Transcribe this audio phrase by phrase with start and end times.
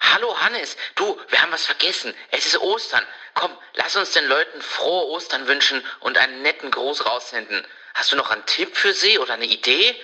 [0.00, 2.14] Hallo Hannes, du, wir haben was vergessen.
[2.30, 3.04] Es ist Ostern.
[3.34, 7.66] Komm, lass uns den Leuten frohe Ostern wünschen und einen netten Gruß raussenden.
[7.94, 9.94] Hast du noch einen Tipp für sie oder eine Idee?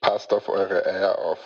[0.00, 1.38] Passt auf eure Eier auf.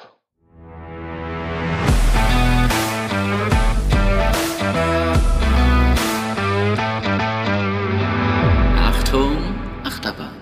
[8.76, 10.34] Achtung, Achterbahn.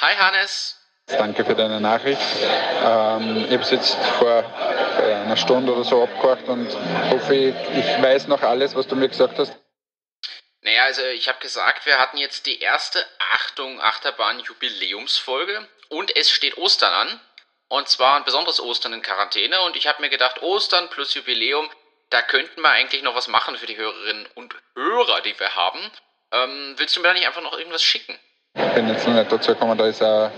[0.00, 0.76] Hi Hannes.
[1.06, 2.20] Danke für deine Nachricht.
[2.84, 4.44] Ähm, ich habe es jetzt vor
[5.08, 6.68] äh, einer Stunde oder so abgehört und
[7.10, 9.56] hoffe, ich, ich weiß noch alles, was du mir gesagt hast.
[10.62, 16.30] Naja, also ich habe gesagt, wir hatten jetzt die erste Achtung Achterbahn Jubiläumsfolge und es
[16.30, 17.20] steht Ostern an.
[17.68, 19.60] Und zwar ein besonderes Ostern in Quarantäne.
[19.62, 21.68] Und ich habe mir gedacht, Ostern plus Jubiläum,
[22.10, 25.78] da könnten wir eigentlich noch was machen für die Hörerinnen und Hörer, die wir haben.
[26.32, 28.18] Ähm, willst du mir da nicht einfach noch irgendwas schicken?
[28.54, 30.30] Ich bin jetzt noch nicht dazu gekommen, da ist auch,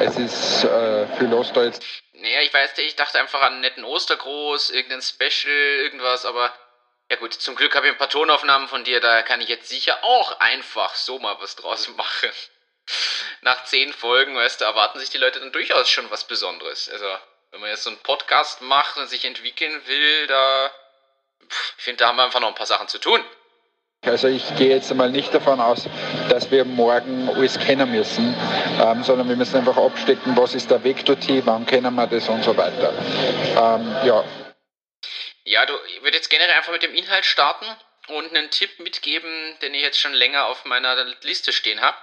[0.00, 1.82] es ist äh, viel los da jetzt.
[2.20, 6.52] Naja, ich weiß nicht, ich dachte einfach an einen netten Ostergruß, irgendein Special, irgendwas, aber
[7.10, 9.68] ja gut, zum Glück habe ich ein paar Tonaufnahmen von dir, da kann ich jetzt
[9.68, 12.30] sicher auch einfach so mal was draus machen.
[13.42, 16.88] Nach zehn Folgen, weißt du, erwarten sich die Leute dann durchaus schon was Besonderes.
[16.88, 17.06] Also,
[17.52, 20.72] wenn man jetzt so einen Podcast macht und sich entwickeln will, da,
[21.48, 23.24] pff, ich finde, da haben wir einfach noch ein paar Sachen zu tun.
[24.04, 25.88] Also ich gehe jetzt einmal nicht davon aus,
[26.28, 28.34] dass wir morgen alles kennen müssen,
[28.80, 32.44] ähm, sondern wir müssen einfach abstecken, was ist der dorthin, wann kennen wir das und
[32.44, 32.92] so weiter.
[33.56, 34.24] Ähm, ja,
[35.44, 37.66] Ja, du, würde jetzt generell einfach mit dem Inhalt starten
[38.08, 41.96] und einen Tipp mitgeben, den ich jetzt schon länger auf meiner Liste stehen habe.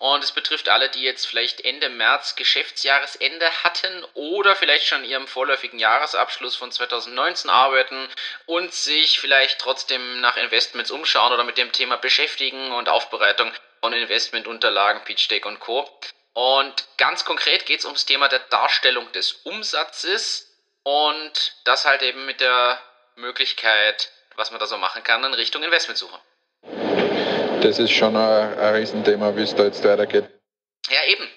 [0.00, 5.28] Und es betrifft alle, die jetzt vielleicht Ende März Geschäftsjahresende hatten oder vielleicht schon ihrem
[5.28, 8.08] vorläufigen Jahresabschluss von 2019 arbeiten
[8.46, 13.92] und sich vielleicht trotzdem nach Investments umschauen oder mit dem Thema beschäftigen und Aufbereitung von
[13.92, 15.86] Investmentunterlagen, Pitch Deck und Co.
[16.32, 20.50] Und ganz konkret geht es ums Thema der Darstellung des Umsatzes
[20.82, 22.82] und das halt eben mit der
[23.16, 26.18] Möglichkeit, was man da so machen kann, in Richtung Investmentsuche.
[27.60, 30.28] Das ist schon ein, ein Riesenthema, wie es da jetzt weitergeht.
[30.88, 31.28] Ja, eben.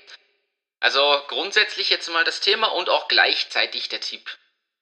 [0.80, 4.30] Also grundsätzlich jetzt mal das Thema und auch gleichzeitig der Tipp.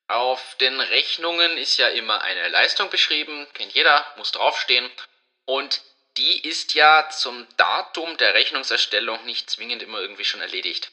[0.08, 4.90] Auf den Rechnungen ist ja immer eine Leistung beschrieben, kennt jeder, muss draufstehen.
[5.46, 5.82] Und
[6.18, 10.92] die ist ja zum Datum der Rechnungserstellung nicht zwingend immer irgendwie schon erledigt.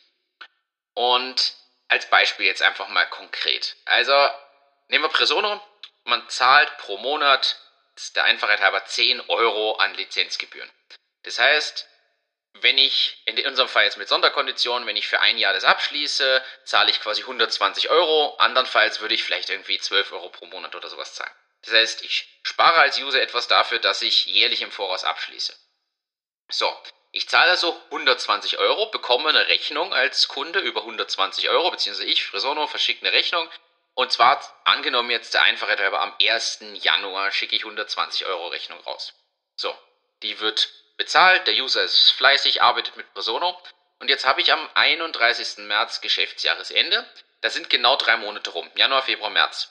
[0.94, 1.54] Und
[1.88, 3.76] als Beispiel jetzt einfach mal konkret.
[3.86, 4.14] Also
[4.88, 5.60] nehmen wir Presono,
[6.04, 7.56] man zahlt pro Monat,
[8.16, 10.70] der Einfachheit halber, 10 Euro an Lizenzgebühren.
[11.22, 11.88] Das heißt,
[12.54, 16.42] wenn ich, in unserem Fall jetzt mit Sonderkonditionen, wenn ich für ein Jahr das abschließe,
[16.64, 18.36] zahle ich quasi 120 Euro.
[18.38, 21.32] Andernfalls würde ich vielleicht irgendwie 12 Euro pro Monat oder sowas zahlen.
[21.62, 25.54] Das heißt, ich spare als User etwas dafür, dass ich jährlich im Voraus abschließe.
[26.50, 26.74] So,
[27.10, 32.24] ich zahle also 120 Euro, bekomme eine Rechnung als Kunde über 120 Euro, beziehungsweise ich,
[32.24, 33.48] Frisono, verschicke eine Rechnung.
[33.98, 36.60] Und zwar, angenommen jetzt der Einfachheit halber, am 1.
[36.74, 39.12] Januar schicke ich 120 Euro Rechnung raus.
[39.56, 39.76] So,
[40.22, 43.60] die wird bezahlt, der User ist fleißig, arbeitet mit Presono.
[43.98, 45.66] Und jetzt habe ich am 31.
[45.66, 47.10] März Geschäftsjahresende.
[47.40, 48.70] Da sind genau drei Monate rum.
[48.76, 49.68] Januar, Februar, März.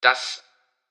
[0.00, 0.42] Das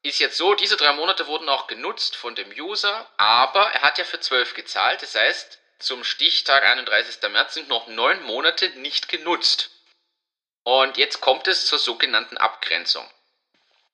[0.04, 3.98] ist jetzt so, diese drei Monate wurden auch genutzt von dem User, aber er hat
[3.98, 5.02] ja für 12 gezahlt.
[5.02, 7.20] Das heißt, zum Stichtag 31.
[7.32, 9.73] März sind noch neun Monate nicht genutzt.
[10.64, 13.10] Und jetzt kommt es zur sogenannten Abgrenzung.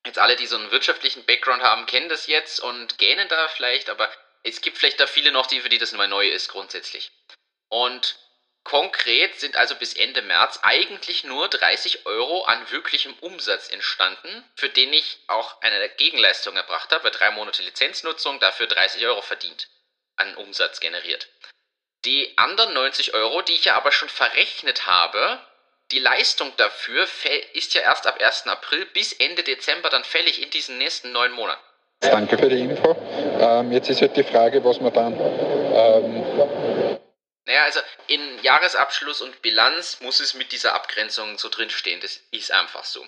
[0.06, 3.90] Jetzt alle, die so einen wirtschaftlichen Background haben, kennen das jetzt und gähnen da vielleicht,
[3.90, 4.10] aber
[4.44, 7.12] es gibt vielleicht da viele noch, die für die das mal neu ist grundsätzlich.
[7.68, 8.18] Und
[8.64, 14.70] konkret sind also bis Ende März eigentlich nur 30 Euro an wirklichem Umsatz entstanden, für
[14.70, 19.68] den ich auch eine Gegenleistung erbracht habe, drei Monate Lizenznutzung dafür 30 Euro verdient,
[20.16, 21.28] an Umsatz generiert.
[22.06, 25.46] Die anderen 90 Euro, die ich ja aber schon verrechnet habe,
[25.92, 27.08] die Leistung dafür
[27.54, 28.48] ist ja erst ab 1.
[28.48, 31.62] April bis Ende Dezember dann fällig in diesen nächsten neun Monaten.
[32.02, 32.96] Danke für die Info.
[33.40, 37.00] Ähm, jetzt ist halt die Frage, was man dann ähm,
[37.46, 42.00] Naja, also in Jahresabschluss und Bilanz muss es mit dieser Abgrenzung so drinstehen.
[42.00, 43.06] Das ist einfach so.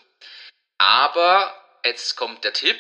[0.78, 1.54] Aber,
[1.86, 2.80] jetzt kommt der Tipp,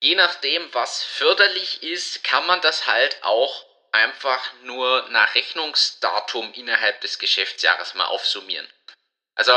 [0.00, 7.00] je nachdem, was förderlich ist, kann man das halt auch einfach nur nach Rechnungsdatum innerhalb
[7.02, 8.66] des Geschäftsjahres mal aufsummieren.
[9.36, 9.52] Also,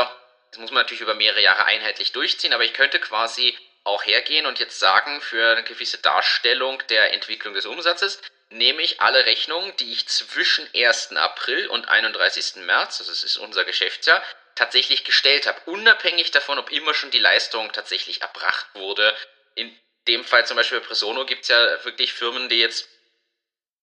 [0.50, 4.46] das muss man natürlich über mehrere Jahre einheitlich durchziehen, aber ich könnte quasi auch hergehen
[4.46, 9.74] und jetzt sagen, für eine gewisse Darstellung der Entwicklung des Umsatzes, nehme ich alle Rechnungen,
[9.76, 11.12] die ich zwischen 1.
[11.16, 12.56] April und 31.
[12.56, 14.22] März, also es ist unser Geschäftsjahr,
[14.54, 19.16] tatsächlich gestellt habe, unabhängig davon, ob immer schon die Leistung tatsächlich erbracht wurde.
[19.54, 19.74] In
[20.08, 22.88] dem Fall zum Beispiel bei Presono gibt es ja wirklich Firmen, die jetzt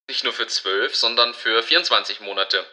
[0.08, 2.66] nicht nur für 12, sondern für 24 Monate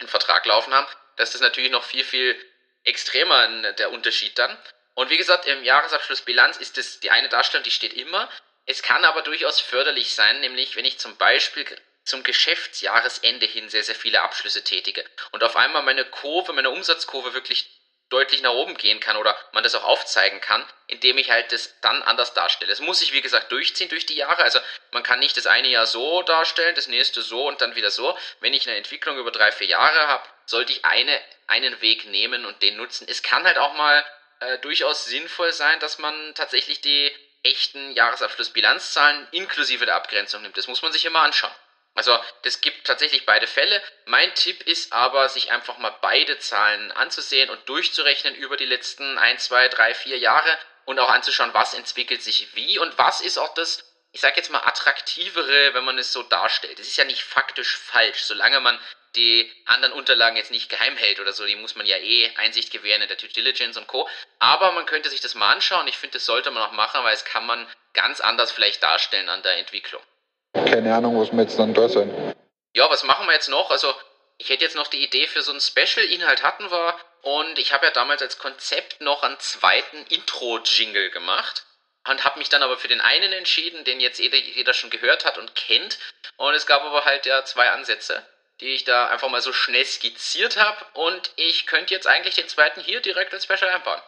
[0.00, 0.86] einen Vertrag laufen haben.
[1.16, 2.36] Das ist natürlich noch viel, viel
[2.84, 4.56] extremer der Unterschied dann.
[4.94, 8.28] Und wie gesagt, im Jahresabschlussbilanz ist es die eine Darstellung, die steht immer.
[8.66, 11.64] Es kann aber durchaus förderlich sein, nämlich wenn ich zum Beispiel
[12.04, 17.32] zum Geschäftsjahresende hin sehr, sehr viele Abschlüsse tätige und auf einmal meine Kurve, meine Umsatzkurve
[17.32, 17.68] wirklich
[18.12, 21.80] deutlich nach oben gehen kann oder man das auch aufzeigen kann, indem ich halt das
[21.80, 22.72] dann anders darstelle.
[22.72, 24.42] Es muss sich, wie gesagt, durchziehen durch die Jahre.
[24.42, 24.58] Also
[24.90, 28.16] man kann nicht das eine Jahr so darstellen, das nächste so und dann wieder so.
[28.40, 32.44] Wenn ich eine Entwicklung über drei, vier Jahre habe, sollte ich eine, einen Weg nehmen
[32.44, 33.06] und den nutzen.
[33.08, 34.04] Es kann halt auch mal
[34.40, 37.10] äh, durchaus sinnvoll sein, dass man tatsächlich die
[37.42, 40.56] echten Jahresabschlussbilanzzahlen inklusive der Abgrenzung nimmt.
[40.56, 41.54] Das muss man sich immer anschauen.
[41.94, 43.82] Also das gibt tatsächlich beide Fälle.
[44.06, 49.18] Mein Tipp ist aber, sich einfach mal beide Zahlen anzusehen und durchzurechnen über die letzten
[49.18, 53.38] 1, 2, 3, 4 Jahre und auch anzuschauen, was entwickelt sich wie und was ist
[53.38, 56.78] auch das, ich sage jetzt mal, attraktivere, wenn man es so darstellt.
[56.78, 58.78] Es ist ja nicht faktisch falsch, solange man
[59.14, 62.70] die anderen Unterlagen jetzt nicht geheim hält oder so, die muss man ja eh Einsicht
[62.70, 64.08] gewähren in der Due Diligence und Co.
[64.38, 65.86] Aber man könnte sich das mal anschauen.
[65.88, 69.28] Ich finde, das sollte man auch machen, weil es kann man ganz anders vielleicht darstellen
[69.28, 70.02] an der Entwicklung.
[70.52, 72.34] Keine Ahnung, was wir jetzt dann da sein.
[72.74, 73.70] Ja, was machen wir jetzt noch?
[73.70, 73.92] Also,
[74.38, 77.86] ich hätte jetzt noch die Idee für so ein Special-Inhalt hatten wir und ich habe
[77.86, 81.64] ja damals als Konzept noch einen zweiten Intro-Jingle gemacht
[82.08, 85.24] und habe mich dann aber für den einen entschieden, den jetzt jeder, jeder schon gehört
[85.24, 85.98] hat und kennt.
[86.36, 88.26] Und es gab aber halt ja zwei Ansätze,
[88.60, 92.48] die ich da einfach mal so schnell skizziert habe und ich könnte jetzt eigentlich den
[92.48, 94.00] zweiten hier direkt als Special einbauen.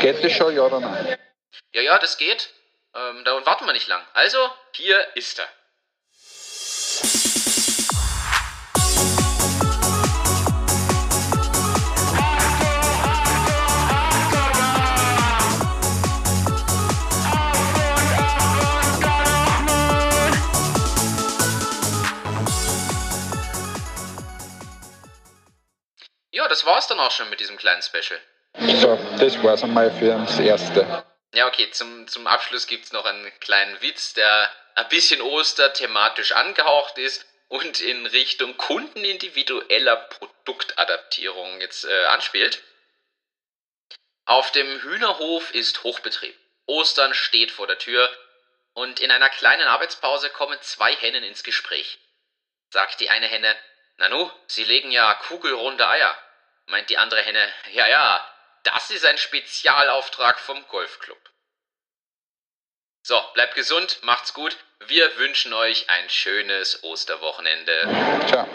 [0.00, 1.16] Geht das schon, ja oder nein?
[1.72, 2.50] Ja, ja, das geht.
[2.94, 4.04] Ähm, da warten wir nicht lang.
[4.14, 5.48] Also, hier ist er.
[26.32, 28.20] Ja, das war's dann auch schon mit diesem kleinen Special.
[28.58, 31.04] So, das war's einmal für das Erste.
[31.32, 36.32] Ja, okay, zum, zum Abschluss gibt's noch einen kleinen Witz, der ein bisschen Oster thematisch
[36.32, 42.62] angehaucht ist und in Richtung kundenindividueller Produktadaptierung jetzt äh, anspielt.
[44.24, 46.36] Auf dem Hühnerhof ist Hochbetrieb.
[46.66, 48.08] Ostern steht vor der Tür
[48.74, 51.98] und in einer kleinen Arbeitspause kommen zwei Hennen ins Gespräch.
[52.70, 53.56] Sagt die eine Henne,
[54.00, 56.16] Nanu, Sie legen ja kugelrunde Eier.
[56.66, 61.18] Meint die andere Henne, ja, ja, das ist ein Spezialauftrag vom Golfclub.
[63.02, 64.56] So, bleibt gesund, macht's gut.
[64.86, 68.24] Wir wünschen euch ein schönes Osterwochenende.
[68.26, 68.48] Ciao.